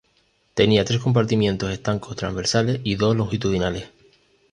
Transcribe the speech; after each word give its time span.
Tenía 0.55 0.83
tres 0.83 0.99
compartimientos 0.99 1.69
estancos 1.69 2.15
transversales 2.15 2.81
y 2.83 2.95
dos 2.95 3.15
longitudinales. 3.15 3.87